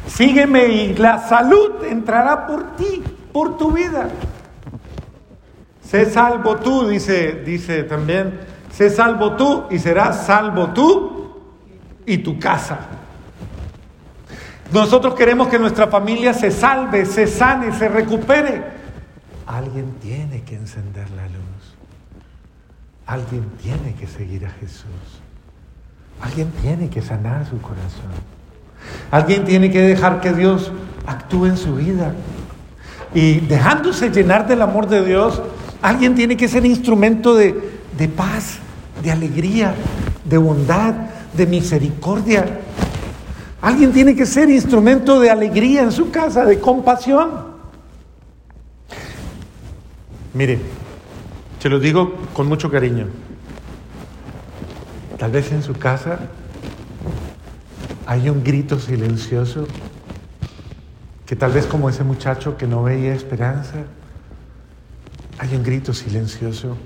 Sígueme 0.08 0.68
y 0.68 0.96
la 0.96 1.28
salud 1.28 1.84
entrará 1.90 2.48
por 2.48 2.76
ti, 2.76 3.04
por 3.32 3.58
tu 3.58 3.72
vida. 3.72 4.10
Sé 5.94 6.10
salvo 6.10 6.56
tú, 6.56 6.88
dice, 6.88 7.44
dice 7.46 7.84
también 7.84 8.40
Sé 8.72 8.90
salvo 8.90 9.34
tú 9.34 9.66
y 9.70 9.78
serás 9.78 10.26
salvo 10.26 10.70
tú 10.70 11.40
y 12.04 12.18
tu 12.18 12.40
casa. 12.40 12.80
Nosotros 14.72 15.14
queremos 15.14 15.50
que 15.50 15.60
nuestra 15.60 15.86
familia 15.90 16.34
se 16.34 16.50
salve, 16.50 17.06
se 17.06 17.28
sane, 17.28 17.78
se 17.78 17.90
recupere. 17.90 18.64
Alguien 19.46 19.94
tiene 20.02 20.42
que 20.42 20.56
encender 20.56 21.12
la 21.12 21.28
luz. 21.28 21.76
Alguien 23.06 23.52
tiene 23.62 23.94
que 23.94 24.08
seguir 24.08 24.48
a 24.48 24.50
Jesús. 24.50 25.22
Alguien 26.22 26.50
tiene 26.64 26.90
que 26.90 27.04
sanar 27.04 27.46
su 27.46 27.62
corazón. 27.62 28.10
Alguien 29.12 29.46
tiene 29.46 29.70
que 29.70 29.82
dejar 29.82 30.22
que 30.22 30.34
Dios 30.34 30.72
actúe 31.06 31.46
en 31.46 31.58
su 31.58 31.76
vida. 31.76 32.16
Y 33.14 33.42
dejándose 33.42 34.10
llenar 34.10 34.48
del 34.48 34.64
amor 34.64 34.88
de 34.88 35.06
Dios, 35.06 35.40
alguien 35.84 36.16
tiene 36.16 36.38
que 36.38 36.48
ser 36.48 36.66
instrumento 36.66 37.36
de, 37.36 37.54
de 37.98 38.08
paz, 38.08 38.58
de 39.04 39.12
alegría, 39.12 39.76
de 40.24 40.38
bondad, 40.38 40.94
de 41.34 41.46
misericordia. 41.46 42.62
Alguien 43.62 43.92
tiene 43.92 44.16
que 44.16 44.26
ser 44.26 44.50
instrumento 44.50 45.20
de 45.20 45.30
alegría 45.30 45.84
en 45.84 45.92
su 45.92 46.10
casa, 46.10 46.46
de 46.46 46.60
compasión. 46.60 47.54
Mire, 50.34 50.60
se 51.60 51.68
lo 51.70 51.80
digo 51.80 52.16
con 52.34 52.48
mucho 52.48 52.72
cariño. 52.72 53.08
Tal 55.18 55.32
vez 55.32 55.52
en 55.52 55.64
su 55.64 55.74
casa 55.74 56.20
hay 58.06 58.30
un 58.30 58.42
grito 58.42 58.80
silencioso 58.80 59.68
que 61.26 61.36
tal 61.36 61.52
vez 61.52 61.66
como 61.66 61.90
ese 61.90 62.06
muchacho 62.06 62.58
que 62.58 62.68
no 62.68 62.84
veía 62.84 63.14
esperanza, 63.14 63.84
hay 65.40 65.56
un 65.56 65.64
grito 65.64 65.94
silencioso 65.94 66.78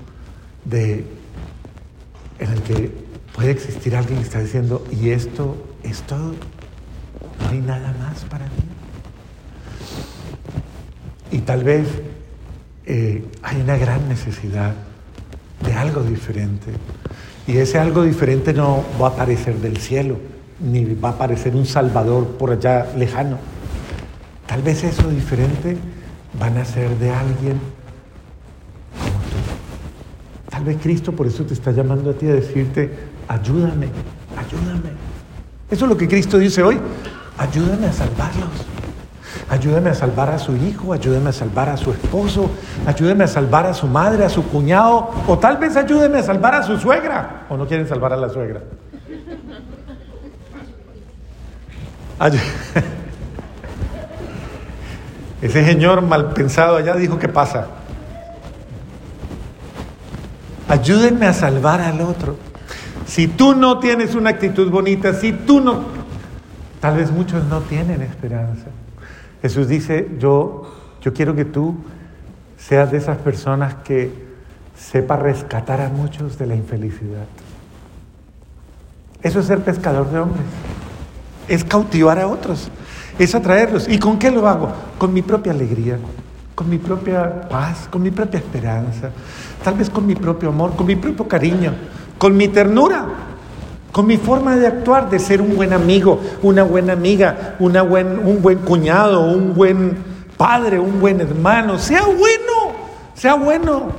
de 0.64 1.04
en 2.38 2.52
el 2.52 2.62
que 2.62 2.90
puede 3.34 3.50
existir 3.50 3.96
alguien 3.96 4.18
que 4.18 4.24
está 4.24 4.40
diciendo, 4.40 4.84
y 4.90 5.10
esto 5.10 5.56
es 5.82 6.02
todo, 6.02 6.34
no 7.40 7.48
hay 7.50 7.60
nada 7.60 7.94
más 7.98 8.24
para 8.24 8.46
mí. 8.46 8.50
Y 11.30 11.38
tal 11.38 11.64
vez 11.64 11.86
eh, 12.86 13.24
hay 13.42 13.60
una 13.60 13.76
gran 13.76 14.08
necesidad 14.08 14.74
de 15.64 15.72
algo 15.72 16.02
diferente. 16.02 16.72
Y 17.46 17.56
ese 17.58 17.78
algo 17.78 18.02
diferente 18.02 18.52
no 18.52 18.84
va 19.00 19.08
a 19.08 19.10
aparecer 19.10 19.56
del 19.56 19.78
cielo, 19.78 20.18
ni 20.60 20.84
va 20.94 21.10
a 21.10 21.12
aparecer 21.12 21.54
un 21.54 21.66
Salvador 21.66 22.26
por 22.38 22.52
allá 22.52 22.86
lejano. 22.96 23.38
Tal 24.46 24.62
vez 24.62 24.84
eso 24.84 25.08
diferente 25.10 25.76
van 26.38 26.56
a 26.56 26.64
ser 26.64 26.96
de 26.98 27.10
alguien 27.10 27.60
Tal 30.58 30.66
vez 30.66 30.78
Cristo 30.82 31.12
por 31.12 31.28
eso 31.28 31.44
te 31.44 31.54
está 31.54 31.70
llamando 31.70 32.10
a 32.10 32.14
ti 32.14 32.26
a 32.26 32.32
decirte, 32.32 32.90
ayúdame, 33.28 33.90
ayúdame. 34.36 34.90
Eso 35.70 35.84
es 35.84 35.88
lo 35.88 35.96
que 35.96 36.08
Cristo 36.08 36.36
dice 36.36 36.64
hoy, 36.64 36.80
ayúdame 37.38 37.86
a 37.86 37.92
salvarlos. 37.92 38.66
Ayúdame 39.48 39.90
a 39.90 39.94
salvar 39.94 40.30
a 40.30 40.38
su 40.40 40.56
hijo, 40.56 40.92
ayúdame 40.92 41.28
a 41.28 41.32
salvar 41.32 41.68
a 41.68 41.76
su 41.76 41.92
esposo, 41.92 42.50
ayúdame 42.86 43.22
a 43.22 43.28
salvar 43.28 43.66
a 43.66 43.74
su 43.74 43.86
madre, 43.86 44.24
a 44.24 44.28
su 44.28 44.48
cuñado, 44.48 45.10
o 45.28 45.38
tal 45.38 45.58
vez 45.58 45.76
ayúdeme 45.76 46.18
a 46.18 46.24
salvar 46.24 46.56
a 46.56 46.64
su 46.64 46.76
suegra, 46.76 47.46
o 47.48 47.56
no 47.56 47.68
quieren 47.68 47.86
salvar 47.86 48.12
a 48.12 48.16
la 48.16 48.28
suegra. 48.28 48.60
Ese 55.40 55.64
señor 55.64 56.02
mal 56.02 56.32
pensado 56.32 56.78
allá 56.78 56.96
dijo 56.96 57.16
que 57.16 57.28
pasa. 57.28 57.77
Ayúdenme 60.68 61.26
a 61.26 61.32
salvar 61.32 61.80
al 61.80 62.00
otro. 62.02 62.36
Si 63.06 63.26
tú 63.26 63.54
no 63.54 63.78
tienes 63.78 64.14
una 64.14 64.30
actitud 64.30 64.70
bonita, 64.70 65.14
si 65.14 65.32
tú 65.32 65.60
no, 65.60 65.84
tal 66.80 66.98
vez 66.98 67.10
muchos 67.10 67.44
no 67.44 67.60
tienen 67.60 68.02
esperanza. 68.02 68.66
Jesús 69.40 69.68
dice, 69.68 70.10
yo, 70.18 70.70
yo 71.00 71.14
quiero 71.14 71.34
que 71.34 71.46
tú 71.46 71.76
seas 72.58 72.90
de 72.90 72.98
esas 72.98 73.16
personas 73.18 73.76
que 73.76 74.12
sepa 74.76 75.16
rescatar 75.16 75.80
a 75.80 75.88
muchos 75.88 76.38
de 76.38 76.46
la 76.46 76.54
infelicidad. 76.54 77.24
Eso 79.22 79.40
es 79.40 79.46
ser 79.46 79.60
pescador 79.60 80.10
de 80.10 80.18
hombres. 80.18 80.44
Es 81.48 81.64
cautivar 81.64 82.18
a 82.18 82.28
otros. 82.28 82.70
Es 83.18 83.34
atraerlos. 83.34 83.88
¿Y 83.88 83.98
con 83.98 84.18
qué 84.18 84.30
lo 84.30 84.46
hago? 84.46 84.70
Con 84.98 85.12
mi 85.12 85.22
propia 85.22 85.52
alegría, 85.52 85.98
con 86.58 86.68
mi 86.68 86.78
propia 86.78 87.48
paz, 87.48 87.86
con 87.88 88.02
mi 88.02 88.10
propia 88.10 88.38
esperanza, 88.38 89.12
tal 89.62 89.74
vez 89.74 89.88
con 89.88 90.04
mi 90.04 90.16
propio 90.16 90.48
amor, 90.48 90.74
con 90.74 90.86
mi 90.86 90.96
propio 90.96 91.28
cariño, 91.28 91.72
con 92.18 92.36
mi 92.36 92.48
ternura, 92.48 93.06
con 93.92 94.04
mi 94.04 94.16
forma 94.16 94.56
de 94.56 94.66
actuar, 94.66 95.08
de 95.08 95.20
ser 95.20 95.40
un 95.40 95.54
buen 95.54 95.72
amigo, 95.72 96.20
una 96.42 96.64
buena 96.64 96.94
amiga, 96.94 97.54
una 97.60 97.82
buen, 97.82 98.18
un 98.26 98.42
buen 98.42 98.58
cuñado, 98.58 99.20
un 99.20 99.54
buen 99.54 99.98
padre, 100.36 100.80
un 100.80 100.98
buen 100.98 101.20
hermano. 101.20 101.78
Sea 101.78 102.02
bueno, 102.02 102.72
sea 103.14 103.34
bueno. 103.34 103.92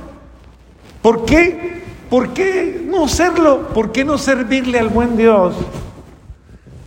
¿Por 1.00 1.24
qué? 1.24 1.82
¿Por 2.10 2.34
qué 2.34 2.86
no 2.86 3.08
serlo? 3.08 3.68
¿Por 3.68 3.90
qué 3.90 4.04
no 4.04 4.18
servirle 4.18 4.78
al 4.78 4.90
buen 4.90 5.16
Dios? 5.16 5.54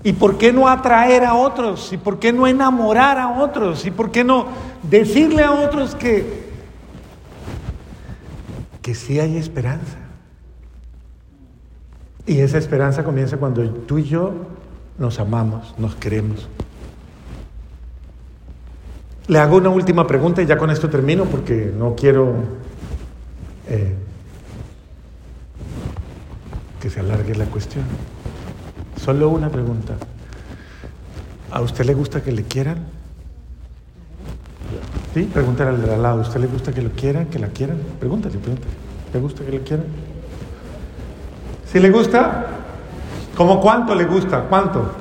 ¿Y 0.03 0.13
por 0.13 0.37
qué 0.37 0.51
no 0.51 0.67
atraer 0.67 1.23
a 1.23 1.35
otros? 1.35 1.93
¿Y 1.93 1.97
por 1.97 2.19
qué 2.19 2.33
no 2.33 2.45
enamorar 2.45 3.17
a 3.17 3.41
otros? 3.41 3.85
¿Y 3.85 3.91
por 3.91 4.11
qué 4.11 4.23
no 4.23 4.47
decirle 4.83 5.43
a 5.43 5.51
otros 5.51 5.95
que 5.95 6.43
que 8.83 8.93
sí 8.93 9.19
hay 9.19 9.37
esperanza. 9.37 9.97
Y 12.27 12.39
esa 12.39 12.57
esperanza 12.57 13.03
comienza 13.03 13.37
cuando 13.37 13.67
tú 13.67 13.97
y 13.97 14.03
yo 14.03 14.33
nos 14.99 15.19
amamos, 15.19 15.73
nos 15.79 15.95
queremos. 15.95 16.47
Le 19.27 19.39
hago 19.39 19.57
una 19.57 19.69
última 19.69 20.05
pregunta 20.05 20.41
y 20.41 20.45
ya 20.45 20.57
con 20.57 20.69
esto 20.69 20.89
termino 20.89 21.23
porque 21.25 21.73
no 21.75 21.95
quiero 21.95 22.35
eh, 23.69 23.95
que 26.81 26.89
se 26.89 26.99
alargue 26.99 27.35
la 27.35 27.45
cuestión. 27.45 27.85
Solo 29.03 29.29
una 29.29 29.49
pregunta. 29.49 29.95
¿A 31.51 31.61
usted 31.61 31.85
le 31.85 31.93
gusta 31.93 32.21
que 32.21 32.31
le 32.31 32.43
quieran? 32.43 32.77
Sí, 35.13 35.29
pregúntale 35.31 35.71
al 35.71 35.85
de 35.85 35.93
al 35.93 36.01
lado. 36.01 36.19
¿A 36.19 36.21
usted 36.21 36.39
le 36.39 36.47
gusta 36.47 36.71
que 36.71 36.81
lo 36.81 36.91
quieran, 36.91 37.25
que 37.25 37.37
la 37.37 37.49
quieran? 37.49 37.77
Pregúntale, 37.99 38.37
pregúntale. 38.37 38.73
¿Le 39.13 39.19
gusta 39.19 39.43
que 39.43 39.51
le 39.51 39.61
quieran? 39.61 39.85
¿Sí 41.71 41.79
le 41.79 41.89
gusta? 41.89 42.47
¿Cómo 43.35 43.59
cuánto 43.59 43.93
le 43.93 44.05
gusta? 44.05 44.45
¿Cuánto? 44.49 44.93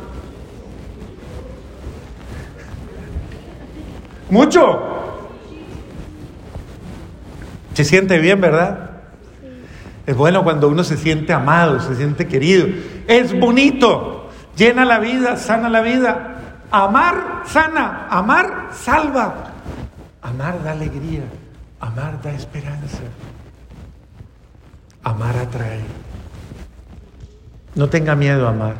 ¿Mucho? 4.31 4.81
Se 7.75 7.85
siente 7.85 8.19
bien, 8.19 8.41
¿verdad? 8.41 8.91
Es 10.07 10.17
bueno 10.17 10.43
cuando 10.43 10.69
uno 10.69 10.83
se 10.83 10.97
siente 10.97 11.33
amado, 11.33 11.81
se 11.81 11.95
siente 11.95 12.27
querido. 12.27 12.67
Es 13.07 13.39
bonito. 13.39 14.31
Llena 14.57 14.85
la 14.85 14.99
vida, 14.99 15.37
sana 15.37 15.69
la 15.69 15.81
vida. 15.81 16.29
Amar 16.71 17.43
sana, 17.47 18.07
amar 18.09 18.69
salva. 18.73 19.53
Amar 20.23 20.63
da 20.63 20.73
alegría, 20.73 21.25
amar 21.81 22.21
da 22.23 22.33
esperanza. 22.33 23.03
Amar 25.03 25.37
atrae. 25.37 25.83
No 27.75 27.89
tenga 27.89 28.15
miedo 28.15 28.47
a 28.47 28.51
amar. 28.51 28.77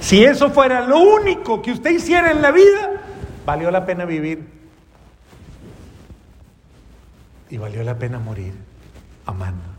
Si 0.00 0.24
eso 0.24 0.50
fuera 0.50 0.80
lo 0.86 0.98
único 0.98 1.60
que 1.60 1.72
usted 1.72 1.90
hiciera 1.90 2.30
en 2.30 2.40
la 2.40 2.50
vida, 2.50 3.02
valió 3.44 3.70
la 3.70 3.84
pena 3.84 4.04
vivir. 4.04 4.48
Y 7.50 7.58
valió 7.58 7.82
la 7.82 7.98
pena 7.98 8.18
morir 8.18 8.54
amando. 9.26 9.71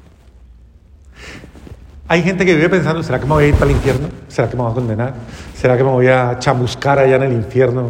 Hay 2.14 2.22
gente 2.22 2.46
que 2.46 2.54
vive 2.54 2.70
pensando, 2.70 3.02
¿será 3.02 3.20
que 3.20 3.26
me 3.26 3.34
voy 3.34 3.46
a 3.46 3.48
ir 3.48 3.56
para 3.56 3.72
el 3.72 3.72
infierno? 3.72 4.08
¿Será 4.28 4.48
que 4.48 4.56
me 4.56 4.62
voy 4.62 4.72
a 4.72 4.76
condenar? 4.76 5.14
¿Será 5.56 5.76
que 5.76 5.84
me 5.84 5.90
voy 5.90 6.06
a 6.10 6.38
chamuscar 6.38 7.00
allá 7.00 7.16
en 7.16 7.24
el 7.24 7.34
infierno? 7.34 7.90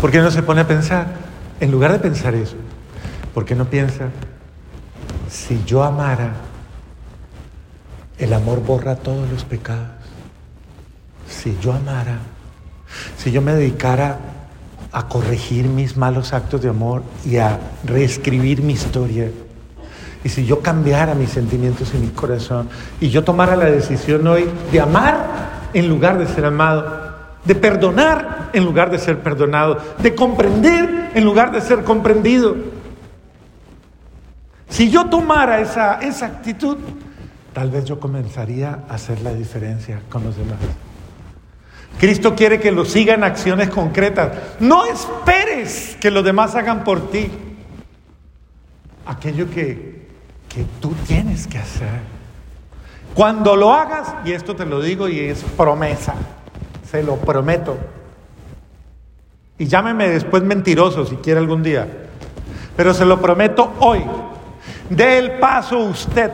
¿Por 0.00 0.10
qué 0.10 0.20
no 0.20 0.30
se 0.30 0.42
pone 0.42 0.62
a 0.62 0.66
pensar? 0.66 1.08
En 1.60 1.70
lugar 1.70 1.92
de 1.92 1.98
pensar 1.98 2.34
eso, 2.34 2.56
¿por 3.34 3.44
qué 3.44 3.54
no 3.54 3.66
piensa, 3.66 4.08
si 5.28 5.62
yo 5.66 5.82
amara, 5.82 6.32
el 8.16 8.32
amor 8.32 8.64
borra 8.64 8.96
todos 8.96 9.30
los 9.30 9.44
pecados? 9.44 9.90
Si 11.28 11.58
yo 11.60 11.74
amara, 11.74 12.20
si 13.18 13.30
yo 13.30 13.42
me 13.42 13.52
dedicara 13.52 14.18
a 14.92 15.08
corregir 15.08 15.66
mis 15.66 15.98
malos 15.98 16.32
actos 16.32 16.62
de 16.62 16.70
amor 16.70 17.02
y 17.26 17.36
a 17.36 17.58
reescribir 17.84 18.62
mi 18.62 18.72
historia, 18.72 19.28
y 20.22 20.28
si 20.28 20.44
yo 20.44 20.60
cambiara 20.60 21.14
mis 21.14 21.30
sentimientos 21.30 21.92
y 21.94 21.98
mi 21.98 22.08
corazón, 22.08 22.68
y 23.00 23.08
yo 23.08 23.24
tomara 23.24 23.56
la 23.56 23.66
decisión 23.66 24.26
hoy 24.26 24.48
de 24.70 24.80
amar 24.80 25.70
en 25.72 25.88
lugar 25.88 26.18
de 26.18 26.26
ser 26.26 26.44
amado, 26.44 27.10
de 27.44 27.54
perdonar 27.54 28.50
en 28.52 28.64
lugar 28.64 28.90
de 28.90 28.98
ser 28.98 29.20
perdonado, 29.20 29.78
de 29.98 30.14
comprender 30.14 31.10
en 31.14 31.24
lugar 31.24 31.52
de 31.52 31.60
ser 31.60 31.84
comprendido. 31.84 32.56
Si 34.68 34.90
yo 34.90 35.06
tomara 35.06 35.60
esa, 35.60 36.00
esa 36.00 36.26
actitud, 36.26 36.76
tal 37.52 37.70
vez 37.70 37.84
yo 37.86 37.98
comenzaría 37.98 38.80
a 38.88 38.94
hacer 38.94 39.20
la 39.22 39.32
diferencia 39.32 40.02
con 40.10 40.22
los 40.22 40.36
demás. 40.36 40.58
Cristo 41.98 42.34
quiere 42.34 42.60
que 42.60 42.72
lo 42.72 42.84
sigan 42.84 43.24
acciones 43.24 43.68
concretas. 43.68 44.32
No 44.60 44.86
esperes 44.86 45.96
que 46.00 46.10
los 46.10 46.24
demás 46.24 46.54
hagan 46.54 46.84
por 46.84 47.10
ti 47.10 47.30
aquello 49.06 49.50
que, 49.50 49.99
que 50.50 50.66
tú 50.80 50.92
tienes 51.06 51.46
que 51.46 51.58
hacer. 51.58 52.00
Cuando 53.14 53.56
lo 53.56 53.72
hagas, 53.72 54.14
y 54.24 54.32
esto 54.32 54.54
te 54.54 54.66
lo 54.66 54.82
digo 54.82 55.08
y 55.08 55.20
es 55.20 55.42
promesa, 55.56 56.14
se 56.90 57.02
lo 57.02 57.16
prometo. 57.16 57.78
Y 59.56 59.66
llámeme 59.66 60.08
después 60.08 60.42
mentiroso 60.42 61.06
si 61.06 61.16
quiere 61.16 61.40
algún 61.40 61.62
día. 61.62 61.86
Pero 62.76 62.92
se 62.92 63.04
lo 63.04 63.20
prometo 63.20 63.74
hoy. 63.78 64.02
Dé 64.88 65.18
el 65.18 65.32
paso 65.38 65.78
usted. 65.78 66.30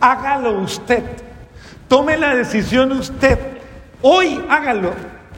Hágalo 0.00 0.58
usted. 0.60 1.04
Tome 1.86 2.16
la 2.16 2.34
decisión 2.34 2.92
usted. 2.92 3.38
Hoy 4.00 4.44
hágalo. 4.48 4.92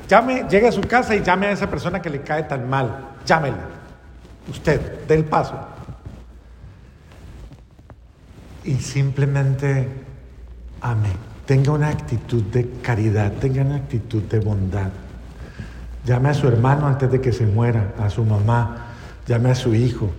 Llame, 0.09 0.45
llegue 0.49 0.69
a 0.69 0.73
su 0.73 0.83
casa 0.83 1.15
y 1.15 1.23
llame 1.23 1.49
a 1.49 1.51
esa 1.51 1.69
persona 1.69 2.01
que 2.01 2.11
le 2.11 2.23
cae 2.23 2.45
tan 2.45 2.69
mal. 2.69 3.09
Llámela. 3.27 3.57
Usted, 4.49 5.07
dé 5.09 5.15
el 5.15 5.25
paso. 5.25 5.74
Y 8.65 8.75
simplemente 8.77 9.89
ame 10.81 11.35
tenga 11.47 11.73
una 11.73 11.89
actitud 11.89 12.43
de 12.43 12.69
caridad, 12.83 13.33
tenga 13.33 13.63
una 13.63 13.77
actitud 13.77 14.23
de 14.23 14.41
bondad. 14.41 14.91
Llame 16.05 16.31
a 16.31 16.35
su 16.35 16.49
hermano 16.49 16.87
antes 16.87 17.11
de 17.11 17.21
que 17.21 17.33
se 17.33 17.47
muera, 17.47 17.95
a 17.99 18.11
su 18.11 18.25
mamá, 18.25 18.87
llame 19.27 19.51
a 19.51 19.55
su 19.55 19.75
hijo, 19.75 20.11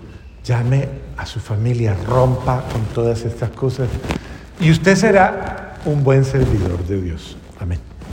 llame 0.44 0.88
a 1.18 1.26
su 1.26 1.40
familia, 1.40 1.96
rompa 2.08 2.64
con 2.72 2.82
todas 2.94 3.24
estas 3.24 3.52
cosas 3.52 3.90
y 4.60 4.72
usted 4.72 4.96
será 4.96 5.78
un 5.86 6.04
buen 6.04 6.26
servidor 6.26 6.86
de 6.88 7.02
Dios. 7.02 7.38
Amén. 7.60 7.95